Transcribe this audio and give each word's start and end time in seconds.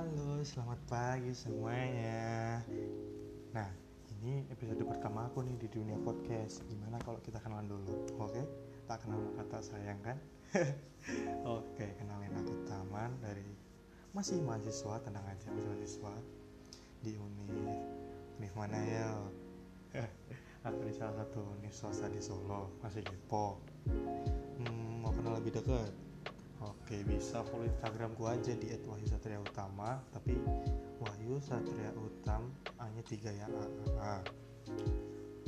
Halo, 0.00 0.40
selamat 0.40 0.80
pagi 0.88 1.28
semuanya. 1.36 2.64
Nah, 3.52 3.68
ini 4.16 4.48
episode 4.48 4.80
pertama 4.88 5.28
aku 5.28 5.44
nih 5.44 5.60
di 5.60 5.68
dunia 5.68 5.92
podcast. 6.00 6.64
Gimana 6.72 6.96
kalau 7.04 7.20
kita 7.20 7.36
kenalan 7.36 7.68
dulu? 7.68 8.08
Oke, 8.16 8.40
tak 8.88 9.04
kenal 9.04 9.20
maka 9.20 9.44
tak 9.52 9.60
sayang 9.60 10.00
kan? 10.00 10.16
Oke, 11.60 11.84
kenalin 12.00 12.32
aku 12.32 12.64
Taman 12.64 13.12
dari 13.20 13.44
masih 14.16 14.40
mahasiswa, 14.40 15.04
tenang 15.04 15.20
aja 15.28 15.52
masih 15.52 15.68
mahasiswa 15.68 16.14
di 17.04 17.12
Uni 17.20 17.44
Univ 18.40 18.52
mana 18.56 18.80
ya? 18.80 19.12
aku 20.64 20.80
di 20.80 20.96
salah 20.96 21.28
satu 21.28 21.44
univ 21.60 21.76
swasta 21.76 22.08
di 22.08 22.24
Solo, 22.24 22.72
masih 22.80 23.04
kepo. 23.04 23.60
Hmm, 24.64 25.04
mau 25.04 25.12
kenal 25.12 25.36
lebih 25.44 25.60
dekat? 25.60 25.92
Oke 26.60 27.00
bisa 27.08 27.40
follow 27.48 27.64
Instagramku 27.64 28.20
aja 28.28 28.52
di 28.52 28.68
@wahyu_satria_utama 28.84 30.04
tapi 30.12 30.36
Wahyu 31.00 31.40
Satria 31.40 31.88
Utam 31.96 32.52
hanya 32.76 33.00
tiga 33.08 33.32
ya 33.32 33.48
A, 33.48 33.64
A, 33.64 33.88
A. 33.96 34.14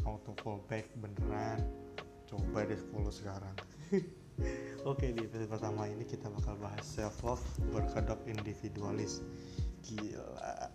auto 0.08 0.32
fallback 0.40 0.88
beneran. 0.96 1.60
Coba 2.24 2.64
deh 2.64 2.80
follow 2.88 3.12
sekarang. 3.12 3.52
Oke 4.88 5.12
di 5.12 5.28
episode 5.28 5.52
pertama 5.52 5.84
ini 5.84 6.08
kita 6.08 6.32
bakal 6.32 6.56
bahas 6.56 6.88
self 6.88 7.20
love 7.20 7.44
berkedok 7.76 8.24
individualis. 8.24 9.20
Gila. 9.84 10.72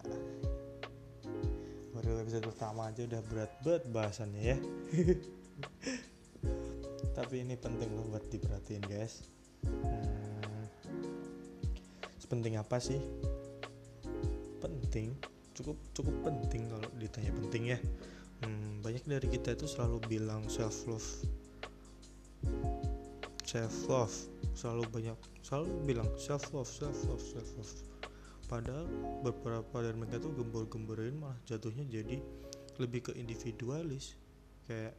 Baru 1.97 2.21
episode 2.21 2.45
pertama 2.45 2.93
aja 2.93 3.09
udah 3.09 3.25
berat 3.25 3.57
banget 3.65 3.83
bahasannya 3.89 4.53
ya. 4.53 4.57
Tapi 7.17 7.41
ini 7.41 7.57
penting 7.57 7.89
loh 7.97 8.05
buat 8.13 8.29
diperhatiin 8.29 8.85
guys 8.85 9.36
sepenting 12.37 12.61
apa 12.61 12.77
sih? 12.77 13.01
Penting 14.61 15.17
cukup 15.57 15.73
cukup 15.97 16.13
penting 16.21 16.69
kalau 16.69 16.85
ditanya 17.01 17.33
penting 17.33 17.73
ya. 17.73 17.81
Hmm, 18.45 18.77
banyak 18.85 19.09
dari 19.09 19.25
kita 19.25 19.57
itu 19.57 19.65
selalu 19.65 19.97
bilang 20.05 20.45
self 20.45 20.85
love. 20.85 21.09
Self 23.41 23.73
love 23.89 24.13
selalu 24.53 24.85
banyak 24.85 25.17
selalu 25.41 25.81
bilang 25.89 26.05
self 26.21 26.45
love 26.53 26.69
self 26.69 26.93
love 27.09 27.25
self 27.25 27.49
love. 27.57 27.73
Padahal 28.45 28.85
beberapa 29.25 29.81
dari 29.81 29.97
mereka 29.97 30.21
tuh 30.21 30.37
gembor-gemborin 30.37 31.17
malah 31.17 31.41
jatuhnya 31.49 31.89
jadi 31.89 32.21
lebih 32.77 33.09
ke 33.09 33.11
individualis. 33.17 34.13
Kayak 34.69 34.93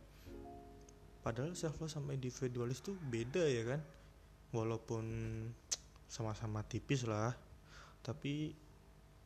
padahal 1.23 1.55
self 1.55 1.79
love 1.79 1.87
sama 1.87 2.19
individualis 2.19 2.83
tuh 2.83 2.99
beda 2.99 3.47
ya 3.47 3.63
kan? 3.63 3.79
Walaupun 4.51 5.07
sama-sama 6.09 6.65
tipis 6.65 7.05
lah. 7.05 7.37
Tapi 8.03 8.51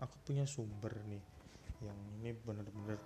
aku 0.02 0.16
punya 0.26 0.44
sumber 0.44 0.92
nih 1.06 1.22
yang 1.82 1.98
ini 2.18 2.30
bener-bener 2.34 2.98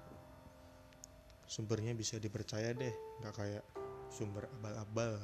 sumbernya 1.47 1.93
bisa 1.93 2.17
dipercaya 2.17 2.73
deh. 2.73 2.93
Nggak 3.23 3.35
kayak 3.37 3.65
sumber 4.11 4.49
abal-abal. 4.59 5.15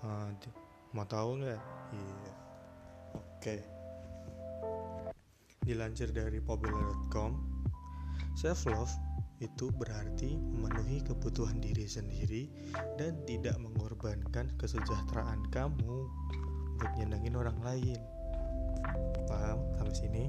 Nah, 0.00 0.32
mau 0.96 1.04
tahu 1.04 1.44
nggak? 1.44 1.60
Iya. 1.92 2.32
Oke. 3.18 3.34
Okay. 3.42 3.60
dilansir 5.60 6.08
dari 6.10 6.40
popular.com 6.40 7.36
self 8.32 8.64
love 8.64 8.90
itu 9.40 9.72
berarti 9.72 10.36
memenuhi 10.36 11.04
kebutuhan 11.04 11.60
diri 11.60 11.84
sendiri 11.88 12.48
dan 13.00 13.16
tidak 13.24 13.56
mengorbankan 13.60 14.52
kesejahteraan 14.60 15.48
kamu 15.48 16.08
buat 16.80 16.96
nyenengin 16.96 17.36
orang 17.36 17.60
lain. 17.60 18.00
Paham 19.28 19.60
sampai 19.76 19.92
sini? 19.92 20.24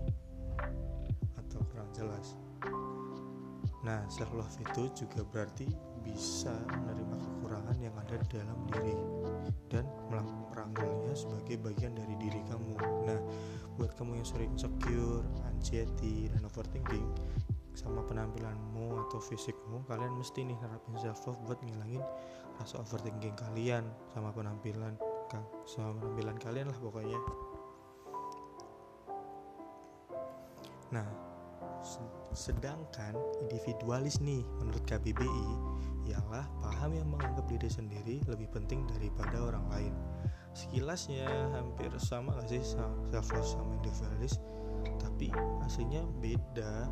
Atau 1.40 1.64
kurang 1.72 1.88
jelas? 1.96 2.36
Nah, 3.88 4.04
self 4.12 4.36
love 4.36 4.52
itu 4.60 4.92
juga 4.94 5.24
berarti 5.24 5.66
bisa 6.04 6.52
menerima 6.68 7.16
kekurangan 7.18 7.78
yang 7.80 7.96
ada 7.96 8.20
dalam 8.28 8.60
diri 8.68 8.94
dan 9.72 9.88
merangkulnya 10.12 11.16
sebagai 11.16 11.56
bagian 11.64 11.96
dari 11.96 12.20
diri 12.20 12.44
kamu. 12.52 12.76
Nah, 13.08 13.20
buat 13.80 13.96
kamu 13.96 14.20
yang 14.20 14.28
sering 14.28 14.52
insecure, 14.52 15.24
anxiety, 15.48 16.28
dan 16.30 16.44
overthinking, 16.46 17.08
sama 17.72 18.04
penampilanmu 18.04 19.08
atau 19.08 19.24
fisikmu 19.24 19.88
kalian 19.88 20.20
mesti 20.20 20.44
nih 20.44 20.58
nerapin 20.60 20.96
self 21.00 21.24
love 21.24 21.40
buat 21.48 21.60
ngilangin 21.64 22.04
rasa 22.60 22.84
overthinking 22.84 23.34
kalian 23.40 23.88
sama 24.12 24.30
penampilan 24.36 25.00
sama 25.68 26.00
penampilan 26.00 26.38
kalian 26.42 26.68
lah 26.72 26.80
pokoknya. 26.82 27.20
Nah 30.92 31.08
sedangkan 32.32 33.18
individualis 33.44 34.22
nih 34.24 34.46
menurut 34.62 34.84
KBBI 34.88 35.50
ialah 36.08 36.48
paham 36.64 36.96
yang 36.96 37.08
menganggap 37.12 37.44
diri 37.50 37.68
sendiri 37.68 38.16
lebih 38.28 38.48
penting 38.54 38.88
daripada 38.88 39.38
orang 39.42 39.66
lain. 39.70 39.94
Sekilasnya 40.52 41.28
hampir 41.56 41.92
sama 41.96 42.36
gak 42.40 42.52
sih 42.52 42.64
self 42.64 43.28
sama 43.48 43.72
individualis? 43.80 44.40
Tapi 45.00 45.32
aslinya 45.64 46.04
beda. 46.20 46.90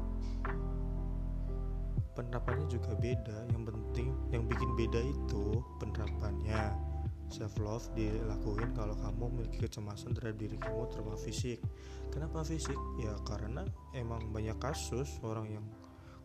Penerapannya 2.15 2.67
juga 2.67 2.95
beda. 2.95 3.47
Yang 3.51 3.63
penting 3.71 4.07
yang 4.31 4.43
bikin 4.47 4.71
beda 4.75 5.01
itu 5.03 5.63
penerapannya 5.79 6.88
self 7.29 7.55
love 7.61 7.85
dilakuin 7.93 8.73
kalau 8.73 8.97
kamu 8.97 9.23
memiliki 9.31 9.57
kecemasan 9.65 10.17
terhadap 10.17 10.37
diri 10.41 10.57
kamu 10.57 10.89
terutama 10.89 11.17
fisik. 11.17 11.61
Kenapa 12.09 12.41
fisik? 12.41 12.77
Ya 13.01 13.13
karena 13.25 13.65
emang 13.93 14.33
banyak 14.33 14.57
kasus 14.57 15.21
orang 15.21 15.47
yang 15.53 15.65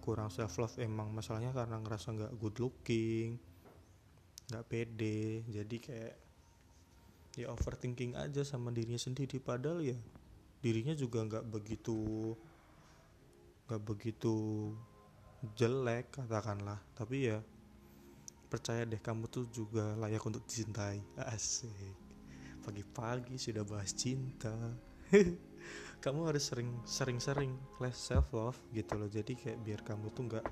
kurang 0.00 0.28
self 0.28 0.56
love 0.60 0.76
emang 0.80 1.12
masalahnya 1.12 1.52
karena 1.52 1.80
ngerasa 1.80 2.12
nggak 2.12 2.32
good 2.36 2.56
looking 2.60 3.40
nggak 4.44 4.64
pede 4.68 5.40
jadi 5.48 5.76
kayak 5.80 6.14
ya 7.40 7.48
overthinking 7.48 8.14
aja 8.14 8.44
sama 8.44 8.70
dirinya 8.70 9.00
sendiri. 9.00 9.40
Padahal 9.40 9.80
ya 9.80 9.98
dirinya 10.60 10.92
juga 10.96 11.24
nggak 11.24 11.44
begitu 11.48 12.32
nggak 13.68 13.82
begitu 13.82 14.34
jelek 15.56 16.12
katakanlah. 16.12 16.80
Tapi 16.96 17.16
ya 17.28 17.40
percaya 18.54 18.86
deh 18.86 19.02
kamu 19.02 19.26
tuh 19.26 19.50
juga 19.50 19.98
layak 19.98 20.22
untuk 20.22 20.46
dicintai. 20.46 21.02
Asik. 21.18 21.98
Pagi-pagi 22.62 23.34
sudah 23.34 23.66
bahas 23.66 23.90
cinta. 23.90 24.54
Kamu 26.04 26.30
harus 26.30 26.46
sering 26.46 26.70
sering 26.86 27.18
sering 27.18 27.58
less 27.82 27.98
self 27.98 28.30
love 28.30 28.54
gitu 28.70 28.94
loh. 28.94 29.10
Jadi 29.10 29.34
kayak 29.34 29.58
biar 29.64 29.80
kamu 29.82 30.12
tuh 30.12 30.28
nggak 30.28 30.46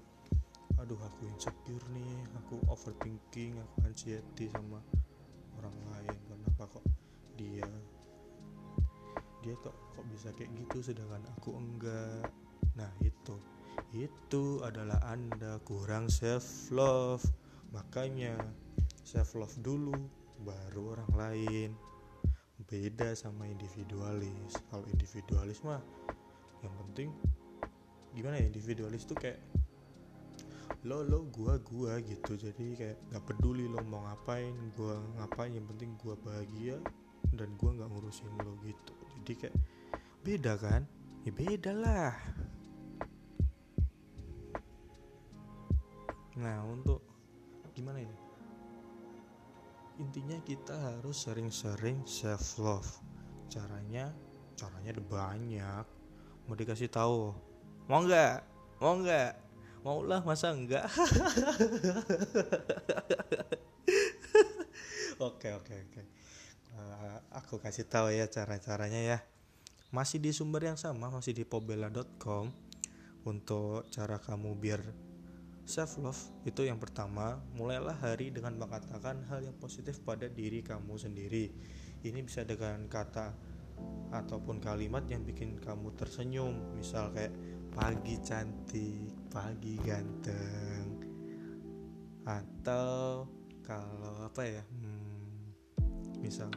aduh 0.80 0.96
aku 0.96 1.28
insecure 1.28 1.84
nih 1.92 2.16
aku 2.42 2.56
overthinking 2.72 3.60
aku 3.60 3.76
anxiety 3.84 4.48
sama 4.48 4.80
orang 5.60 5.76
lain. 5.92 6.16
Kenapa 6.26 6.72
kok 6.72 6.84
dia 7.36 7.68
dia 9.44 9.54
kok 9.60 9.76
kok 9.76 10.06
bisa 10.08 10.32
kayak 10.34 10.50
gitu 10.56 10.80
sedangkan 10.80 11.22
aku 11.36 11.54
enggak? 11.54 12.32
Nah 12.74 12.91
itu. 13.04 13.36
Itu 13.92 14.64
adalah 14.64 15.04
Anda 15.04 15.60
kurang 15.68 16.08
self 16.08 16.72
love. 16.72 17.20
Makanya 17.72 18.37
self 19.03 19.34
love 19.34 19.56
dulu 19.65 19.97
baru 20.44 20.97
orang 20.97 21.12
lain. 21.16 21.71
Beda 22.62 23.12
sama 23.19 23.49
individualis. 23.50 24.56
Kalau 24.71 24.87
individualis 24.88 25.60
mah 25.66 25.83
yang 26.62 26.75
penting 26.87 27.09
gimana 28.15 28.38
ya 28.38 28.47
individualis 28.47 29.03
tuh 29.03 29.19
kayak 29.19 29.41
lo 30.87 31.03
lo 31.03 31.27
gua 31.33 31.59
gua 31.59 31.99
gitu 32.05 32.38
jadi 32.38 32.66
kayak 32.78 32.99
nggak 33.10 33.25
peduli 33.25 33.66
lo 33.66 33.83
mau 33.83 34.04
ngapain 34.06 34.53
gua 34.78 35.00
ngapain 35.19 35.50
yang 35.56 35.66
penting 35.66 35.97
gua 35.99 36.15
bahagia 36.22 36.78
dan 37.34 37.50
gua 37.59 37.75
nggak 37.75 37.91
ngurusin 37.91 38.31
lo 38.47 38.54
gitu 38.62 38.94
jadi 39.22 39.33
kayak 39.49 39.56
beda 40.22 40.53
kan 40.60 40.83
ya 41.27 41.33
beda 41.34 41.72
lah 41.75 42.15
Nah, 46.33 46.65
untuk 46.65 47.04
gimana 47.72 48.04
ini? 48.04 48.16
Intinya 50.01 50.41
kita 50.45 50.72
harus 50.72 51.24
sering-sering 51.24 52.04
self 52.09 52.57
love. 52.60 52.89
Caranya, 53.53 54.09
caranya 54.57 54.97
ada 54.97 55.04
banyak. 55.04 55.84
Mau 56.48 56.57
dikasih 56.57 56.89
tahu? 56.89 57.36
Mau 57.89 58.01
nggak? 58.04 58.41
Mau 58.80 58.97
nggak? 59.01 59.33
Mau 59.83 60.07
lah 60.07 60.22
masa 60.22 60.54
enggak? 60.54 60.86
oke 65.18 65.48
oke 65.59 65.75
oke. 65.75 66.03
Uh, 66.72 67.18
aku 67.34 67.59
kasih 67.59 67.84
tahu 67.91 68.15
ya 68.15 68.30
cara-caranya 68.30 69.03
ya. 69.03 69.18
Masih 69.92 70.22
di 70.22 70.33
sumber 70.33 70.65
yang 70.72 70.80
sama, 70.80 71.13
masih 71.13 71.36
di 71.36 71.45
pobela.com 71.45 72.48
untuk 73.28 73.84
cara 73.92 74.16
kamu 74.22 74.57
biar 74.57 74.80
Self 75.62 75.98
love 76.03 76.22
itu 76.42 76.66
yang 76.66 76.82
pertama, 76.82 77.38
mulailah 77.54 77.94
hari 78.03 78.34
dengan 78.34 78.59
mengatakan 78.59 79.22
hal 79.30 79.47
yang 79.47 79.54
positif 79.56 80.03
pada 80.03 80.26
diri 80.26 80.60
kamu 80.60 80.98
sendiri. 80.98 81.54
Ini 82.03 82.18
bisa 82.26 82.42
dengan 82.42 82.91
kata 82.91 83.53
ataupun 84.12 84.60
kalimat 84.60 85.09
yang 85.09 85.24
bikin 85.24 85.56
kamu 85.56 85.97
tersenyum 85.97 86.76
misal 86.76 87.09
kayak 87.16 87.32
pagi 87.72 88.20
cantik 88.20 89.09
pagi 89.32 89.80
ganteng 89.80 91.00
atau 92.28 93.24
kalau 93.65 94.28
apa 94.28 94.42
ya 94.44 94.62
hmm, 94.62 95.56
misal 96.20 96.53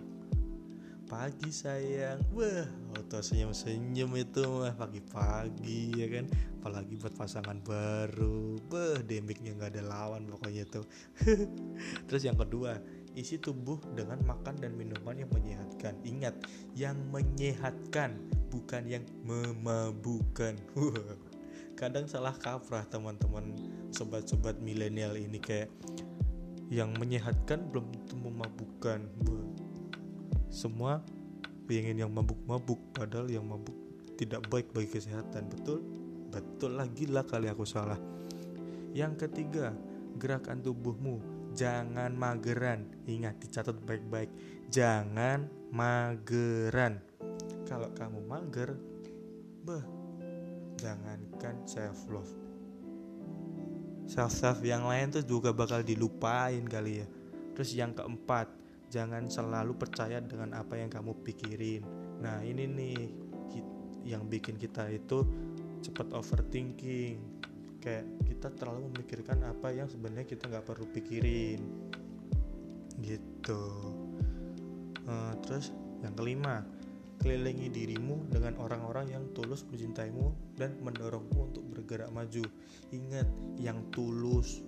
pagi 1.06 1.54
sayang. 1.54 2.18
Wah 2.34 2.66
auto 2.98 3.22
senyum 3.22 3.54
senyum 3.54 4.10
itu 4.18 4.42
mah 4.42 4.74
pagi-pagi 4.74 5.94
ya 5.94 6.08
kan? 6.10 6.26
Apalagi 6.62 6.98
buat 6.98 7.14
pasangan 7.14 7.62
baru. 7.62 8.58
Beh 8.66 9.06
demiknya 9.06 9.54
nggak 9.54 9.78
ada 9.78 9.84
lawan 9.86 10.26
pokoknya 10.26 10.66
tuh. 10.66 10.86
Terus 12.10 12.22
yang 12.26 12.38
kedua 12.38 12.82
isi 13.14 13.38
tubuh 13.40 13.80
dengan 13.94 14.20
makan 14.26 14.58
dan 14.58 14.74
minuman 14.74 15.16
yang 15.16 15.32
menyehatkan. 15.32 15.94
Ingat 16.02 16.36
yang 16.74 16.98
menyehatkan 17.14 18.18
bukan 18.50 18.84
yang 18.90 19.06
memabukkan 19.22 20.58
kadang 21.80 22.08
salah 22.10 22.34
kaprah 22.34 22.88
teman-teman 22.88 23.52
sobat-sobat 23.92 24.58
milenial 24.64 25.14
ini 25.20 25.38
kayak 25.38 25.70
yang 26.72 26.96
menyehatkan 26.98 27.70
belum 27.70 27.94
tentu 27.94 28.16
memabukkan 28.18 29.06
semua 30.56 31.04
pengen 31.68 32.00
yang 32.00 32.12
mabuk-mabuk 32.16 32.80
padahal 32.96 33.28
yang 33.28 33.44
mabuk 33.44 33.76
tidak 34.16 34.48
baik 34.48 34.72
bagi 34.72 34.88
kesehatan 34.88 35.52
betul? 35.52 35.84
Betul 36.32 36.80
lagi 36.80 37.12
lah 37.12 37.28
kali 37.28 37.52
aku 37.52 37.68
salah. 37.68 38.00
Yang 38.96 39.28
ketiga 39.28 39.76
gerakan 40.16 40.64
tubuhmu. 40.64 41.20
Jangan 41.56 42.16
mageran. 42.16 42.88
Ingat 43.08 43.44
dicatat 43.44 43.76
baik-baik. 43.84 44.32
Jangan 44.72 45.52
mageran. 45.76 47.04
Kalau 47.68 47.92
kamu 47.92 48.24
mager 48.24 48.80
bah 49.66 49.82
jangankan 50.78 51.66
self 51.66 52.06
love 52.06 52.30
self 54.06 54.38
love 54.46 54.62
yang 54.62 54.86
lain 54.86 55.10
tuh 55.10 55.26
juga 55.26 55.50
bakal 55.50 55.82
dilupain 55.82 56.62
kali 56.70 57.02
ya. 57.02 57.08
Terus 57.58 57.74
yang 57.74 57.98
keempat 57.98 58.65
jangan 58.90 59.28
selalu 59.28 59.76
percaya 59.76 60.22
dengan 60.22 60.56
apa 60.56 60.78
yang 60.80 60.90
kamu 60.90 61.18
pikirin. 61.26 61.84
Nah 62.22 62.42
ini 62.46 62.64
nih 62.70 62.98
yang 64.06 64.30
bikin 64.30 64.56
kita 64.56 64.88
itu 64.94 65.26
cepat 65.82 66.14
overthinking. 66.14 67.18
Kayak 67.82 68.06
kita 68.26 68.50
terlalu 68.58 68.90
memikirkan 68.90 69.46
apa 69.46 69.70
yang 69.70 69.86
sebenarnya 69.86 70.26
kita 70.26 70.50
nggak 70.50 70.66
perlu 70.66 70.86
pikirin. 70.90 71.62
Gitu. 73.02 73.64
Uh, 75.06 75.34
terus 75.46 75.70
yang 76.02 76.18
kelima 76.18 76.66
kelilingi 77.22 77.70
dirimu 77.74 78.30
dengan 78.30 78.58
orang-orang 78.62 79.10
yang 79.14 79.24
tulus 79.34 79.66
mencintaimu 79.70 80.34
dan 80.58 80.78
mendorongmu 80.82 81.54
untuk 81.54 81.64
bergerak 81.74 82.10
maju. 82.14 82.46
Ingat 82.94 83.28
yang 83.58 83.82
tulus 83.94 84.62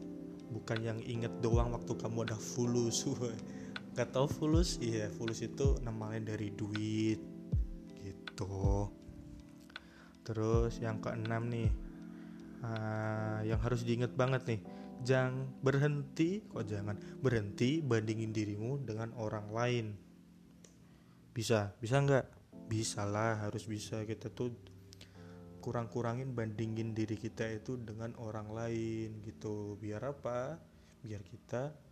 bukan 0.48 0.80
yang 0.80 1.00
inget 1.04 1.31
doang 1.44 1.75
waktu 1.75 1.92
kamu 2.00 2.24
udah 2.24 2.40
fulus 2.40 3.04
Gak 3.98 4.14
tau 4.14 4.30
fulus 4.30 4.78
iya 4.78 5.10
fulus 5.10 5.42
itu 5.42 5.82
namanya 5.82 6.30
dari 6.38 6.54
duit 6.54 7.18
gitu. 7.98 8.94
Terus 10.22 10.78
yang 10.78 11.02
keenam 11.02 11.50
nih 11.50 11.66
uh, 12.62 13.42
yang 13.42 13.58
harus 13.58 13.82
diingat 13.82 14.14
banget 14.14 14.46
nih 14.46 14.62
jangan 15.02 15.50
berhenti 15.62 16.46
kok 16.46 16.70
jangan 16.70 16.94
berhenti 17.22 17.82
bandingin 17.82 18.30
dirimu 18.30 18.86
dengan 18.86 19.18
orang 19.18 19.50
lain. 19.50 19.86
Bisa 21.34 21.74
bisa 21.82 21.98
nggak? 21.98 22.26
Bisa 22.70 23.02
lah 23.02 23.50
harus 23.50 23.66
bisa. 23.66 24.06
Kita 24.06 24.30
tuh 24.30 24.54
kurang-kurangin 25.58 26.38
bandingin 26.38 26.94
diri 26.94 27.18
kita 27.18 27.50
itu 27.50 27.82
dengan 27.82 28.14
orang 28.22 28.54
lain 28.54 29.26
gitu. 29.26 29.74
Biar 29.82 30.06
apa? 30.06 30.62
Biar 31.02 31.26
kita 31.26 31.87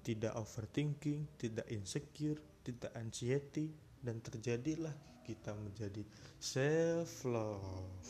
tidak 0.00 0.32
overthinking, 0.36 1.28
tidak 1.36 1.68
insecure, 1.68 2.40
tidak 2.64 2.92
anxiety 2.96 3.72
dan 4.00 4.20
terjadilah 4.24 4.92
kita 5.24 5.52
menjadi 5.54 6.02
self 6.40 7.24
love. 7.28 8.08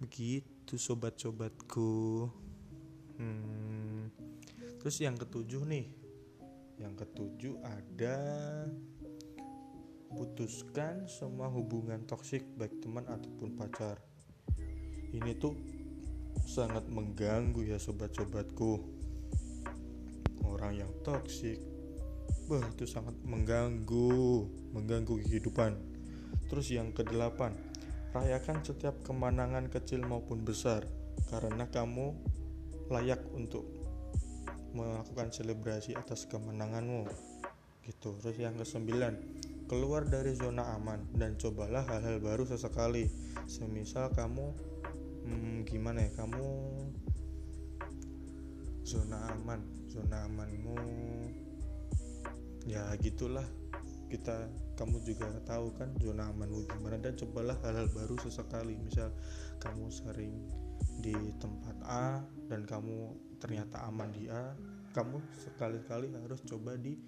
Begitu 0.00 0.76
sobat-sobatku. 0.76 2.28
Hmm. 3.20 4.08
Terus 4.80 4.96
yang 5.00 5.16
ketujuh 5.16 5.64
nih. 5.66 5.86
Yang 6.80 7.04
ketujuh 7.04 7.60
ada 7.60 8.16
putuskan 10.10 11.04
semua 11.06 11.52
hubungan 11.52 12.00
toksik 12.08 12.42
baik 12.56 12.80
teman 12.80 13.04
ataupun 13.04 13.52
pacar. 13.52 14.00
Ini 15.12 15.36
tuh 15.36 15.52
sangat 16.48 16.88
mengganggu 16.88 17.66
ya 17.68 17.76
sobat-sobatku 17.76 18.99
orang 20.50 20.82
yang 20.82 20.90
toksik 21.06 21.58
bah 22.50 22.62
itu 22.74 22.82
sangat 22.82 23.14
mengganggu 23.22 24.42
mengganggu 24.74 25.22
kehidupan. 25.22 25.78
Terus 26.50 26.74
yang 26.74 26.90
kedelapan 26.90 27.54
rayakan 28.10 28.66
setiap 28.66 29.06
kemenangan 29.06 29.70
kecil 29.70 30.02
maupun 30.02 30.42
besar 30.42 30.82
karena 31.30 31.70
kamu 31.70 32.10
layak 32.90 33.22
untuk 33.38 33.62
melakukan 34.74 35.30
selebrasi 35.30 35.94
atas 35.94 36.26
kemenanganmu. 36.26 37.06
Gitu. 37.86 38.18
Terus 38.18 38.36
yang 38.38 38.58
kesembilan 38.58 39.14
keluar 39.70 40.10
dari 40.10 40.34
zona 40.34 40.74
aman 40.74 41.06
dan 41.14 41.38
cobalah 41.38 41.86
hal-hal 41.86 42.18
baru 42.18 42.42
sesekali. 42.50 43.06
Semisal 43.46 44.10
kamu 44.10 44.46
hmm, 45.26 45.56
gimana 45.70 46.02
ya 46.02 46.10
kamu 46.18 46.46
zona 48.82 49.30
aman 49.38 49.79
zona 49.90 50.30
amanmu 50.30 50.78
ya 52.70 52.94
gitulah. 53.02 53.44
Kita 54.10 54.50
kamu 54.74 55.06
juga 55.06 55.30
tahu 55.46 55.70
kan 55.74 55.94
zona 55.98 56.30
amanmu 56.30 56.66
gimana 56.66 56.98
dan 56.98 57.14
cobalah 57.18 57.58
hal-hal 57.66 57.90
baru 57.90 58.14
sesekali. 58.22 58.78
Misal 58.78 59.10
kamu 59.58 59.90
sering 59.90 60.34
di 61.02 61.14
tempat 61.42 61.76
A 61.86 62.22
dan 62.46 62.66
kamu 62.66 63.14
ternyata 63.42 63.82
aman 63.86 64.10
di 64.14 64.30
A 64.30 64.54
kamu 64.90 65.22
sekali-kali 65.38 66.10
harus 66.14 66.42
coba 66.46 66.74
di 66.78 66.98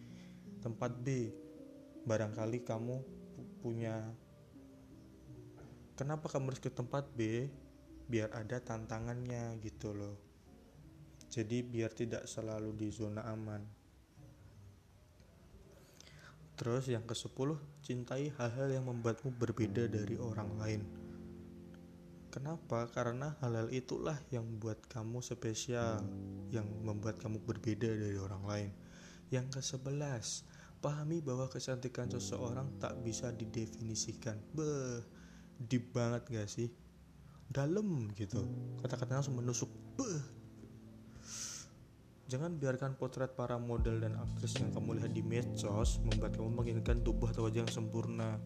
tempat 0.63 0.95
B. 1.03 1.31
Barangkali 2.03 2.67
kamu 2.67 2.99
punya 3.63 4.11
kenapa 5.95 6.27
kamu 6.31 6.51
harus 6.51 6.63
ke 6.63 6.71
tempat 6.71 7.11
B? 7.15 7.51
Biar 8.11 8.31
ada 8.35 8.59
tantangannya 8.59 9.59
gitu 9.63 9.95
loh 9.95 10.32
jadi 11.33 11.65
biar 11.65 11.97
tidak 11.97 12.29
selalu 12.29 12.77
di 12.77 12.93
zona 12.93 13.25
aman 13.25 13.65
terus 16.61 16.93
yang 16.93 17.09
ke 17.09 17.17
10 17.17 17.33
cintai 17.81 18.29
hal-hal 18.37 18.69
yang 18.69 18.85
membuatmu 18.85 19.33
berbeda 19.41 19.89
dari 19.89 20.21
orang 20.21 20.53
lain 20.61 20.83
Kenapa? 22.33 22.89
Karena 22.89 23.37
hal-hal 23.45 23.69
itulah 23.69 24.17
yang 24.33 24.49
membuat 24.49 24.81
kamu 24.89 25.21
spesial, 25.21 26.01
yang 26.49 26.65
membuat 26.81 27.21
kamu 27.21 27.45
berbeda 27.45 27.93
dari 27.93 28.17
orang 28.17 28.43
lain. 28.49 28.71
Yang 29.29 29.61
ke-11, 29.61 30.49
pahami 30.81 31.21
bahwa 31.21 31.53
kecantikan 31.53 32.09
seseorang 32.09 32.73
tak 32.81 32.97
bisa 33.05 33.37
didefinisikan. 33.37 34.41
Beh, 34.57 35.05
deep 35.61 35.93
banget 35.93 36.25
gak 36.33 36.49
sih? 36.49 36.73
Dalam 37.53 38.09
gitu. 38.17 38.41
Kata-katanya 38.81 39.21
langsung 39.21 39.37
menusuk. 39.37 39.69
Beh, 40.01 40.25
Jangan 42.33 42.57
biarkan 42.57 42.97
potret 42.97 43.37
para 43.37 43.61
model 43.61 44.01
dan 44.01 44.17
aktris 44.17 44.57
yang 44.57 44.73
kamu 44.73 44.97
lihat 44.97 45.13
di 45.13 45.21
medsos 45.21 46.01
membuat 46.01 46.33
kamu 46.33 46.65
menginginkan 46.65 47.05
tubuh 47.05 47.29
atau 47.29 47.45
wajah 47.45 47.61
yang 47.61 47.69
sempurna. 47.69 48.41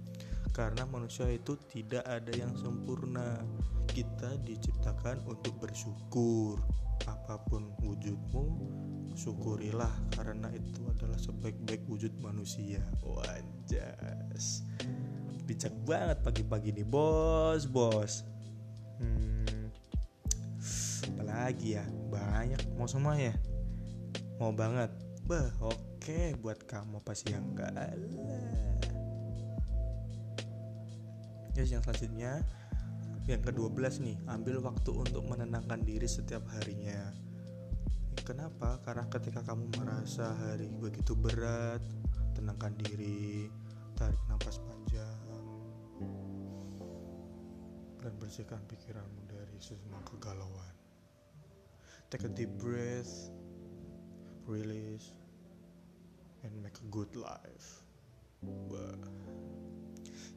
Karena 0.50 0.83
manusia 0.90 1.31
itu 1.31 1.55
tidak 1.71 2.02
ada 2.02 2.35
yang 2.35 2.50
sempurna. 2.59 3.38
Kita 3.87 4.43
diciptakan 4.43 5.23
untuk 5.31 5.62
bersyukur. 5.62 6.59
Apa 7.07 7.38
pun 7.47 7.78
wujudmu, 7.78 8.47
syukurilah 9.14 9.95
karena 10.19 10.50
itu 10.50 10.83
adalah 10.90 11.23
sebaik-baik 11.23 11.87
wujud 11.87 12.11
manusia. 12.19 12.83
Wajas. 13.07 14.66
Bijak 15.47 15.78
banget 15.87 16.26
pagi-pagi 16.26 16.75
nih, 16.75 16.83
bos, 16.83 17.71
bos. 17.71 18.26
Hmm, 18.99 19.71
apalagi 21.07 21.78
ya 21.78 21.87
banyak 22.11 22.59
mau 22.75 22.90
semua 22.90 23.14
ya 23.14 23.31
mau 24.37 24.52
banget 24.52 24.93
bah 25.26 25.49
oke 25.64 25.76
okay, 25.99 26.37
buat 26.38 26.62
kamu 26.69 27.02
pasti 27.02 27.35
yang 27.35 27.45
enggak 27.55 27.73
Yes, 31.57 31.73
yang 31.73 31.81
selanjutnya 31.81 32.45
yang 33.26 33.40
ke-12 33.40 34.05
nih, 34.05 34.16
ambil 34.28 34.61
waktu 34.61 34.93
untuk 34.93 35.25
menenangkan 35.25 35.83
diri 35.83 36.05
setiap 36.05 36.45
harinya. 36.52 37.11
Kenapa? 38.28 38.76
Karena 38.85 39.09
ketika 39.09 39.40
kamu 39.40 39.73
merasa 39.81 40.37
hari 40.37 40.69
begitu 40.69 41.16
berat, 41.16 41.81
tenangkan 42.37 42.76
diri, 42.76 43.49
tarik 43.97 44.21
nafas 44.28 44.61
panjang 44.62 45.43
dan 48.05 48.12
bersihkan 48.21 48.61
pikiranmu 48.69 49.26
dari 49.26 49.59
semua 49.59 49.99
kegalauan. 50.05 50.76
Take 52.12 52.28
a 52.28 52.31
deep 52.31 52.52
breath, 52.61 53.33
release, 54.47 55.12
and 56.47 56.55
make 56.62 56.79
a 56.79 56.87
good 56.88 57.11
life. 57.19 57.83
Wah. 58.71 58.97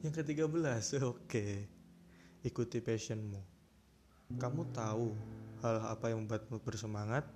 Yang 0.02 0.24
ketiga 0.24 0.50
belas, 0.50 0.92
oke. 1.00 1.30
Okay. 1.30 1.66
Ikuti 2.42 2.80
passionmu. 2.80 3.42
Kamu 4.40 4.72
tahu 4.72 5.12
hal 5.62 5.76
apa 5.90 6.14
yang 6.14 6.24
membuatmu 6.24 6.62
bersemangat? 6.64 7.28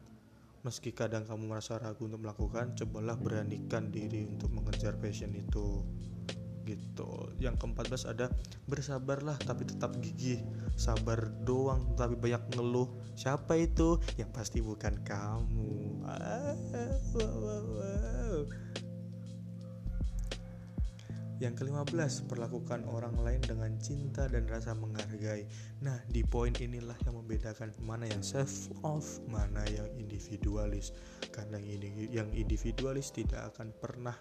Meski 0.63 0.96
kadang 0.96 1.27
kamu 1.27 1.51
merasa 1.51 1.75
ragu 1.75 2.08
untuk 2.08 2.24
melakukan, 2.24 2.72
cobalah 2.80 3.20
beranikan 3.20 3.92
diri 3.92 4.24
untuk 4.24 4.48
mengejar 4.56 4.96
passion 4.96 5.36
itu 5.36 5.84
gitu 6.63 7.32
yang 7.39 7.55
ke-14 7.60 8.10
ada 8.10 8.32
bersabarlah 8.65 9.36
tapi 9.43 9.67
tetap 9.67 9.96
gigih 10.00 10.39
sabar 10.79 11.29
doang 11.43 11.93
tapi 12.00 12.15
banyak 12.15 12.55
ngeluh 12.55 12.88
siapa 13.13 13.60
itu 13.60 14.00
yang 14.15 14.32
pasti 14.32 14.63
bukan 14.63 15.03
kamu 15.03 16.03
ah, 16.08 16.55
wow, 17.15 17.36
wow, 17.39 17.65
wow. 17.79 18.39
Yang 21.43 21.60
ke-15, 21.60 22.32
perlakukan 22.32 22.88
orang 22.88 23.20
lain 23.20 23.43
dengan 23.43 23.75
cinta 23.75 24.32
dan 24.32 24.48
rasa 24.48 24.72
menghargai. 24.79 25.43
Nah, 25.84 26.00
di 26.08 26.24
poin 26.24 26.55
inilah 26.55 26.96
yang 27.03 27.20
membedakan 27.20 27.75
mana 27.84 28.08
yang 28.08 28.24
self 28.24 28.72
love, 28.79 29.20
mana 29.27 29.60
yang 29.67 29.91
individualis. 30.00 30.96
Karena 31.36 31.60
yang 32.08 32.32
individualis 32.32 33.12
tidak 33.12 33.51
akan 33.51 33.75
pernah 33.75 34.15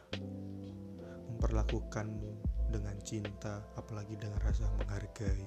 memperlakukanmu 1.42 2.38
dengan 2.70 2.94
cinta, 3.02 3.66
apalagi 3.74 4.14
dengan 4.14 4.38
rasa 4.46 4.62
menghargai. 4.78 5.42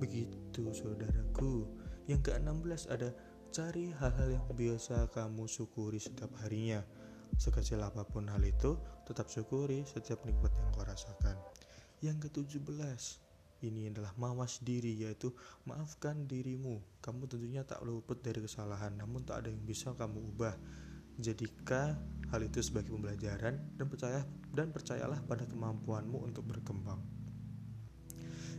Begitu 0.00 0.72
saudaraku. 0.72 1.68
Yang 2.08 2.32
ke-16 2.32 2.88
ada 2.88 3.12
cari 3.52 3.92
hal-hal 3.92 4.40
yang 4.40 4.48
biasa 4.48 5.12
kamu 5.12 5.44
syukuri 5.44 6.00
setiap 6.00 6.32
harinya. 6.40 6.80
Sekecil 7.36 7.84
apa 7.84 8.00
pun 8.08 8.32
hal 8.32 8.40
itu, 8.40 8.80
tetap 9.04 9.28
syukuri 9.28 9.84
setiap 9.84 10.24
nikmat 10.24 10.56
yang 10.56 10.72
kau 10.72 10.88
rasakan. 10.88 11.36
Yang 12.00 12.32
ke-17 12.32 13.20
ini 13.68 13.92
adalah 13.92 14.16
mawas 14.16 14.64
diri 14.64 15.04
yaitu 15.04 15.36
maafkan 15.68 16.24
dirimu. 16.24 16.80
Kamu 17.04 17.28
tentunya 17.28 17.60
tak 17.60 17.84
luput 17.84 18.24
dari 18.24 18.40
kesalahan, 18.40 18.96
namun 18.96 19.20
tak 19.28 19.44
ada 19.44 19.52
yang 19.52 19.60
bisa 19.68 19.92
kamu 19.92 20.32
ubah. 20.32 20.56
Jadikan 21.20 22.17
hal 22.28 22.40
itu 22.44 22.60
sebagai 22.60 22.92
pembelajaran 22.92 23.56
dan 23.80 23.86
percaya 23.88 24.20
dan 24.52 24.68
percayalah 24.68 25.20
pada 25.24 25.48
kemampuanmu 25.48 26.28
untuk 26.28 26.44
berkembang. 26.44 27.00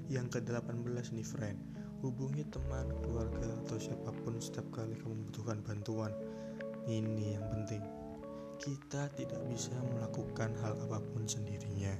Yang 0.09 0.41
ke-18 0.41 1.13
nih 1.13 1.27
friend, 1.27 1.59
hubungi 2.01 2.41
teman, 2.49 2.89
keluarga 3.05 3.45
atau 3.61 3.77
siapa 3.77 4.09
pun 4.25 4.41
setiap 4.41 4.65
kali 4.73 4.97
kamu 4.97 5.21
membutuhkan 5.21 5.61
bantuan. 5.61 6.09
Ini 6.89 7.37
yang 7.37 7.45
penting. 7.53 7.83
Kita 8.59 9.07
tidak 9.13 9.39
bisa 9.47 9.71
melakukan 9.93 10.51
hal 10.65 10.73
apa 10.89 10.97
pun 11.13 11.29
sendirinya. 11.29 11.93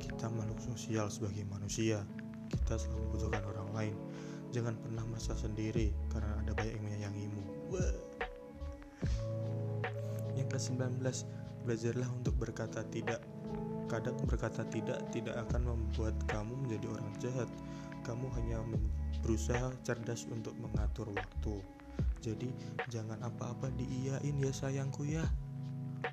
Kita 0.00 0.32
makhluk 0.32 0.58
sosial 0.64 1.12
sebagai 1.12 1.44
manusia. 1.46 2.00
Kita 2.48 2.80
selalu 2.80 3.12
membutuhkan 3.12 3.44
orang 3.44 3.68
lain. 3.76 3.96
Jangan 4.50 4.74
pernah 4.80 5.04
merasa 5.04 5.36
sendiri 5.36 5.92
karena 6.08 6.32
ada 6.40 6.52
banyak 6.56 6.80
yang 6.80 6.84
menyayangimu. 6.84 7.44
Wah 7.70 7.92
ke-19 10.52 11.00
Belajarlah 11.62 12.10
untuk 12.10 12.34
berkata 12.42 12.82
tidak. 12.90 13.22
Kadang 13.86 14.18
berkata 14.26 14.66
tidak 14.66 14.98
tidak 15.14 15.38
akan 15.46 15.70
membuat 15.70 16.18
kamu 16.26 16.58
menjadi 16.66 16.86
orang 16.90 17.14
jahat. 17.22 17.50
Kamu 18.02 18.26
hanya 18.34 18.58
berusaha 19.22 19.70
cerdas 19.86 20.26
untuk 20.26 20.58
mengatur 20.58 21.06
waktu. 21.14 21.62
Jadi 22.18 22.50
jangan 22.90 23.22
apa-apa 23.22 23.70
diiyain 23.78 24.34
ya 24.42 24.50
sayangku 24.50 25.06
ya. 25.06 25.22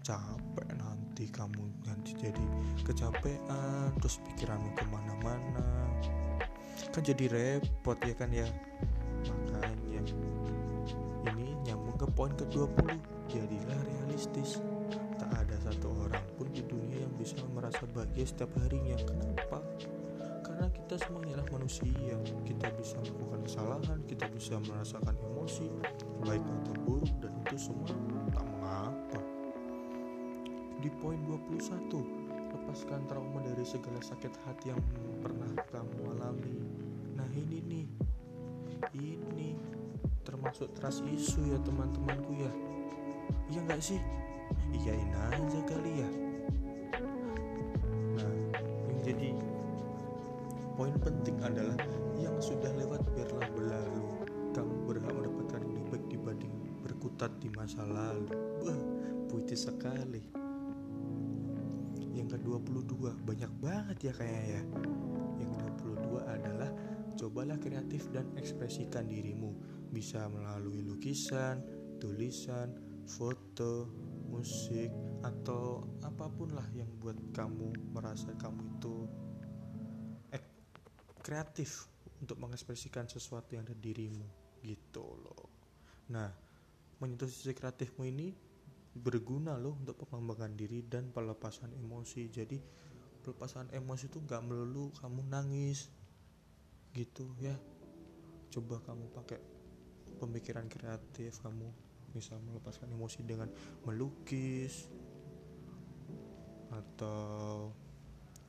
Capek 0.06 0.70
nanti 0.78 1.26
kamu 1.34 1.66
nanti 1.90 2.14
jadi 2.14 2.46
kecapean 2.86 3.90
Terus 3.98 4.22
pikiranmu 4.30 4.70
ke 4.78 4.86
mana-mana. 4.86 5.66
Kan 6.94 7.02
jadi 7.02 7.26
repot 7.26 7.98
ya 8.06 8.14
kan 8.14 8.30
ya. 8.30 8.46
Makanya 9.26 10.02
Ini 11.26 11.58
nyambung 11.66 11.98
ke 11.98 12.06
poin 12.14 12.38
ke-20 12.38 13.19
Jadilah 13.30 13.78
realistis. 13.86 14.58
Tak 15.22 15.30
ada 15.46 15.54
satu 15.62 15.94
orang 16.02 16.26
pun 16.34 16.50
di 16.50 16.66
dunia 16.66 17.06
yang 17.06 17.14
bisa 17.14 17.38
merasa 17.54 17.86
bahagia 17.94 18.26
setiap 18.26 18.50
harinya. 18.66 18.98
Kenapa? 19.06 19.62
Karena 20.42 20.66
kita 20.74 20.98
semua 20.98 21.22
adalah 21.22 21.46
manusia. 21.54 22.18
Kita 22.42 22.74
bisa 22.74 22.98
melakukan 23.06 23.42
kesalahan, 23.46 24.00
kita 24.10 24.26
bisa 24.34 24.58
merasakan 24.66 25.14
emosi, 25.14 25.70
baik 26.26 26.42
atau 26.42 26.74
buruk, 26.90 27.14
dan 27.22 27.30
itu 27.46 27.70
semua 27.70 27.94
tak 28.34 28.46
mengapa. 28.50 29.22
Di 30.82 30.90
poin 30.98 31.22
21, 31.30 32.02
lepaskan 32.50 33.06
trauma 33.06 33.46
dari 33.46 33.62
segala 33.62 34.02
sakit 34.02 34.34
hati 34.50 34.74
yang 34.74 34.82
pernah 35.22 35.54
kamu 35.70 36.18
alami. 36.18 36.58
Nah 37.14 37.30
ini 37.38 37.62
nih, 37.62 37.88
ini 38.98 39.54
termasuk 40.26 40.74
trust 40.74 41.06
isu 41.06 41.46
ya 41.54 41.62
teman-temanku 41.62 42.34
ya 42.34 42.69
iya 43.50 43.60
nggak 43.66 43.82
sih? 43.82 44.00
Iyain 44.74 45.10
aja 45.14 45.60
kali 45.66 46.06
ya. 46.06 46.10
Nah 48.18 48.34
yang 48.90 49.00
jadi 49.02 49.30
poin 50.78 50.94
penting 51.02 51.38
adalah 51.42 51.78
yang 52.22 52.38
sudah 52.38 52.70
lewat 52.78 53.02
biarlah 53.18 53.50
berlalu. 53.54 54.06
Kamu 54.54 54.74
berhak 54.86 55.14
mendapatkan 55.14 55.62
lebih 55.66 55.84
baik 55.90 56.06
dibanding 56.10 56.54
berkutat 56.86 57.34
di 57.42 57.50
masa 57.54 57.82
lalu. 57.86 58.30
Wah 58.62 58.80
puitis 59.30 59.66
sekali. 59.66 60.22
Yang 62.14 62.38
ke-22 62.38 62.94
banyak 63.26 63.52
banget 63.62 63.98
ya 64.10 64.14
kayaknya 64.14 64.46
ya. 64.46 64.62
Yang 65.42 65.52
ke-22 65.82 66.14
adalah 66.26 66.70
cobalah 67.18 67.58
kreatif 67.58 68.10
dan 68.14 68.26
ekspresikan 68.38 69.10
dirimu. 69.10 69.54
Bisa 69.90 70.30
melalui 70.30 70.86
lukisan, 70.86 71.62
tulisan, 71.98 72.89
foto, 73.10 73.90
musik, 74.30 74.94
atau 75.26 75.84
apa 76.06 76.30
pun 76.30 76.54
lah 76.54 76.66
yang 76.78 76.88
buat 77.02 77.18
kamu 77.34 77.92
merasa 77.92 78.32
kamu 78.38 78.78
itu 78.78 78.96
eh, 80.32 80.44
kreatif 81.20 81.90
untuk 82.22 82.38
mengekspresikan 82.40 83.10
sesuatu 83.10 83.58
yang 83.58 83.66
ada 83.66 83.76
di 83.76 83.92
dirimu 83.92 84.28
gitu 84.64 85.04
loh. 85.20 85.50
Nah, 86.14 86.30
menyentuh 87.00 87.28
sisi 87.28 87.56
kreatifmu 87.56 88.04
ini 88.08 88.36
berguna 88.96 89.56
loh 89.56 89.80
untuk 89.80 90.04
pengembangan 90.04 90.54
diri 90.56 90.84
dan 90.84 91.10
pelepasan 91.10 91.72
emosi. 91.76 92.28
Jadi 92.28 92.58
pelepasan 93.24 93.72
emosi 93.72 94.12
itu 94.12 94.20
gak 94.24 94.44
melulu 94.44 94.92
kamu 95.00 95.24
nangis 95.28 95.88
gitu 96.92 97.30
ya. 97.40 97.56
Coba 98.50 98.82
kamu 98.84 99.06
pakai 99.14 99.40
pemikiran 100.20 100.68
kreatif 100.68 101.40
kamu 101.40 101.89
bisa 102.14 102.36
melepaskan 102.42 102.92
emosi 102.94 103.22
dengan 103.24 103.50
melukis 103.86 104.90
atau 106.70 107.74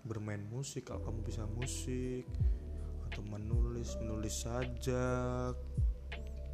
bermain 0.05 0.41
musik 0.49 0.89
kalau 0.89 1.05
kamu 1.05 1.21
bisa 1.25 1.45
musik 1.45 2.25
atau 3.11 3.23
menulis 3.27 3.97
menulis 4.01 4.45
saja 4.45 5.53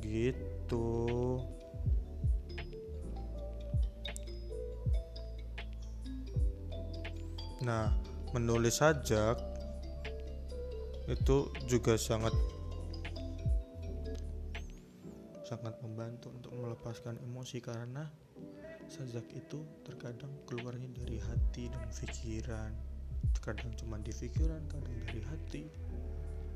gitu. 0.03 1.41
Nah 7.63 7.91
menulis 8.35 8.83
sajak 8.83 9.39
itu 11.07 11.51
juga 11.71 11.95
sangat 11.95 12.35
sangat 15.47 15.79
membantu 15.79 16.35
untuk 16.35 16.51
melepaskan 16.59 17.23
emosi 17.23 17.63
karena 17.63 18.03
sajak 18.91 19.31
itu 19.31 19.63
terkadang 19.87 20.35
keluarnya 20.43 20.91
dari 20.91 21.23
hati 21.23 21.71
dan 21.71 21.87
pikiran. 21.87 22.75
Terkadang 23.31 23.71
cuma 23.79 24.03
di 24.03 24.11
pikiran 24.11 24.59
kadang 24.67 24.97
dari 25.07 25.23
hati. 25.23 25.63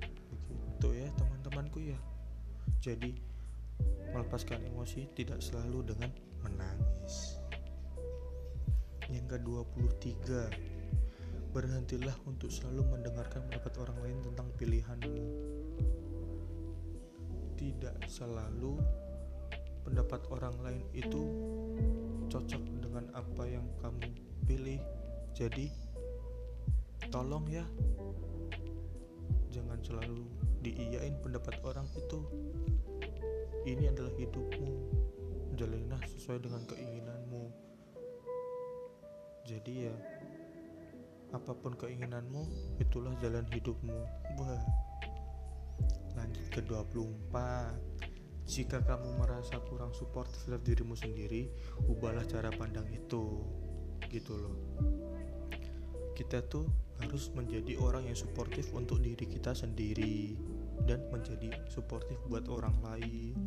Begitu 0.03 1.07
ya 1.07 1.09
teman-temanku 1.15 1.79
ya. 1.87 1.99
Jadi 2.83 3.15
melepaskan 4.11 4.67
emosi 4.67 5.07
tidak 5.15 5.39
selalu 5.39 5.95
dengan 5.95 6.11
menangis. 6.43 7.39
Yang 9.07 9.39
ke-23 9.39 10.51
berhentilah 11.55 12.15
untuk 12.27 12.51
selalu 12.51 12.91
mendengarkan 12.91 13.47
pendapat 13.47 13.75
orang 13.87 13.99
lain 14.03 14.19
tentang 14.27 14.51
pilihanmu 14.59 15.23
tidak 17.61 17.93
selalu 18.09 18.81
pendapat 19.85 20.25
orang 20.33 20.57
lain 20.65 20.83
itu 20.97 21.23
cocok 22.33 22.63
dengan 22.81 23.05
apa 23.13 23.45
yang 23.45 23.69
kamu 23.85 24.09
pilih. 24.49 24.81
Jadi, 25.37 25.69
tolong 27.13 27.45
ya, 27.53 27.69
jangan 29.53 29.77
selalu 29.85 30.25
diiyain 30.65 31.21
pendapat 31.21 31.61
orang 31.61 31.85
itu. 31.93 32.25
Ini 33.69 33.93
adalah 33.93 34.17
hidupmu 34.17 34.73
jalaninlah 35.61 36.01
sesuai 36.17 36.41
dengan 36.41 36.65
keinginanmu. 36.65 37.45
Jadi 39.45 39.85
ya 39.85 39.97
apa 41.31 41.53
pun 41.53 41.77
keinginanmu 41.77 42.43
itulah 42.81 43.13
jalan 43.21 43.45
hidupmu. 43.53 44.01
Wah 44.41 44.65
lanjut 46.51 46.67
ke 46.67 47.31
24 47.31 48.51
jika 48.51 48.83
kamu 48.83 49.23
merasa 49.23 49.63
kurang 49.71 49.95
suportif 49.95 50.43
terhadap 50.43 50.67
dirimu 50.67 50.99
sendiri 50.99 51.47
ubahlah 51.87 52.27
cara 52.27 52.51
pandang 52.51 52.91
itu. 52.91 53.47
Gitu 54.11 54.35
loh. 54.35 54.59
Kita 56.19 56.43
tuh 56.51 56.67
harus 56.99 57.31
menjadi 57.39 57.79
orang 57.79 58.11
yang 58.11 58.19
suportif 58.19 58.75
untuk 58.75 58.99
diri 58.99 59.31
kita 59.31 59.55
sendiri 59.55 60.35
dan 60.91 61.07
menjadi 61.15 61.55
suportif 61.71 62.19
buat 62.27 62.51
orang 62.51 62.75
lain. 62.83 63.39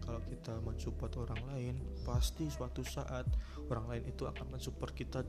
Kalau 0.00 0.24
kita 0.24 0.56
mensupport 0.64 1.28
orang 1.28 1.42
lain 1.52 1.74
pasti 2.08 2.48
suatu 2.48 2.80
saat 2.80 3.28
orang 3.68 3.92
lain 3.92 4.04
itu 4.08 4.24
akan 4.24 4.56
mensupport 4.56 4.92
kita 4.96 5.20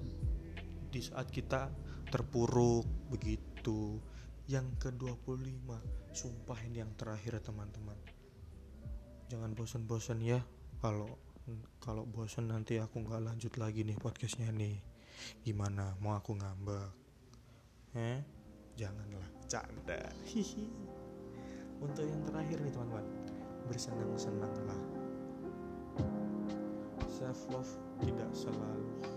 di 0.88 1.03
saat 1.03 1.27
kita 1.27 1.67
terpuruk 2.07 2.88
begitu 3.12 4.00
yang 4.45 4.77
ke-25 4.77 5.65
sumpah 6.13 6.59
ini 6.69 6.85
yang 6.85 6.93
terakhir 6.93 7.41
teman-teman. 7.41 7.97
Jangan 9.25 9.57
bosan-bosan 9.57 10.21
ya 10.21 10.37
kalau 10.77 11.17
kalau 11.81 12.05
bosan 12.05 12.53
nanti 12.53 12.77
aku 12.77 13.01
nggak 13.01 13.25
lanjut 13.25 13.53
lagi 13.57 13.81
nih 13.81 13.97
podcastnya 13.97 14.53
nih. 14.53 14.77
Gimana? 15.41 15.97
Mau 15.97 16.13
aku 16.13 16.37
ngambek? 16.37 16.93
Eh? 17.97 18.21
Janganlah 18.77 19.29
canda. 19.49 20.01
Hihi. 20.29 20.69
Untuk 21.81 22.05
yang 22.05 22.21
terakhir 22.29 22.61
nih 22.61 22.73
teman-teman. 22.73 23.05
Bersenang-senanglah. 23.65 24.81
Self 27.09 27.49
love 27.49 27.73
tidak 28.03 28.29
selalu 28.29 29.14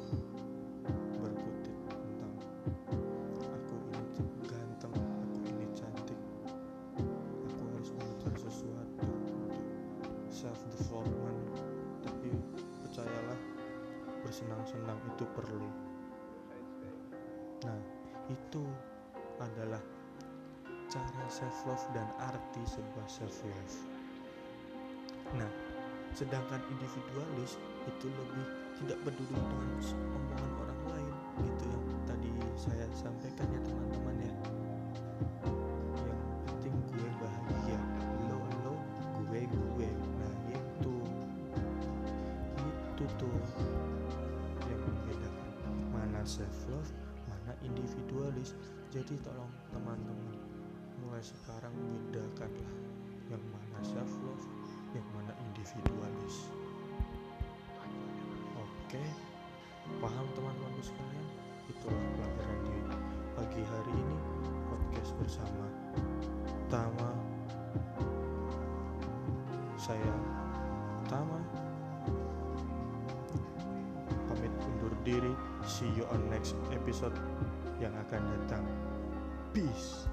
cara 20.89 21.27
self 21.29 21.57
love 21.69 21.87
dan 21.93 22.09
arti 22.21 22.63
sebuah 22.65 23.07
self 23.09 23.45
love 23.45 23.77
nah 25.37 25.51
sedangkan 26.17 26.61
individualis 26.73 27.61
itu 27.85 28.09
lebih 28.09 28.47
tidak 28.79 28.99
peduli 29.03 29.35
dengan 29.35 29.71
omongan 29.83 30.51
orang 30.63 30.81
lain 30.95 31.15
gitu 31.43 31.65
yang 31.67 31.85
tadi 32.07 32.31
saya 32.59 32.87
sampaikan 32.91 33.47
ya 33.55 33.61
teman-teman 33.63 34.17
ya. 34.19 34.35
Yang 36.03 36.19
penting 36.47 36.75
gue 36.91 37.11
bahagia. 37.23 37.79
Lo 38.27 38.39
lo 38.67 38.75
gue 39.31 39.43
gue. 39.47 39.91
Nah 40.19 40.35
itu. 40.51 40.95
Itu 42.59 43.05
tuh 43.15 43.39
yang 44.67 44.81
membedakan 44.83 45.75
mana 45.95 46.23
self 46.27 46.59
love 46.71 46.91
mana 47.31 47.55
individualis. 47.63 48.59
Jadi 48.91 49.15
tolong 49.23 49.51
mulai 51.19 51.35
sekarang 51.35 51.75
bedakanlah 52.15 52.75
yang 53.27 53.43
mana 53.51 53.79
self 53.83 54.07
love 54.23 54.47
yang 54.95 55.03
mana 55.19 55.35
individualis. 55.51 56.47
Oke 58.55 59.03
paham 59.99 60.27
teman-teman 60.39 60.79
sekalian? 60.79 61.27
Itulah 61.75 62.03
pelajaran 62.15 62.59
di 62.63 62.79
pagi 63.35 63.63
hari 63.67 63.95
ini. 63.99 64.17
Podcast 64.71 65.11
bersama 65.19 65.67
Tama. 66.71 67.11
Saya 69.75 70.15
Tama. 71.11 71.43
Pamit 74.07 74.55
undur 74.71 74.95
diri. 75.03 75.35
See 75.67 75.91
you 75.99 76.07
on 76.15 76.31
next 76.31 76.55
episode 76.71 77.19
yang 77.83 77.91
akan 78.07 78.23
datang. 78.39 78.63
Peace 79.51 80.07